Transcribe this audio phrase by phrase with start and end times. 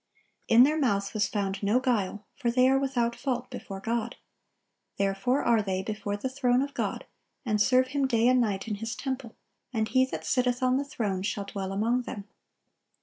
[0.47, 4.15] "In their mouth was found no guile: for they are without fault" before God.
[4.97, 7.05] "Therefore are they before the throne of God,
[7.45, 9.35] and serve Him day and night in His temple:
[9.71, 12.27] and He that sitteth on the throne shall dwell among them."